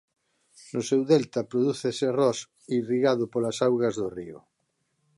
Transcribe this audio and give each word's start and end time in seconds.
No 0.73 0.81
seu 0.89 1.01
delta 1.11 1.47
prodúcese 1.51 2.03
arroz 2.07 2.39
irrigado 2.79 3.23
polas 3.33 3.57
augas 3.67 3.93
do 4.01 4.07
río. 4.17 4.39